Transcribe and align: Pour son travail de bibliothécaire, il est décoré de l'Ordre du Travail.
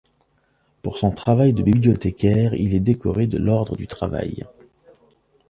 Pour 0.81 0.97
son 0.97 1.11
travail 1.11 1.53
de 1.53 1.61
bibliothécaire, 1.61 2.55
il 2.55 2.73
est 2.73 2.79
décoré 2.79 3.27
de 3.27 3.37
l'Ordre 3.37 3.75
du 3.75 3.85
Travail. 3.85 4.43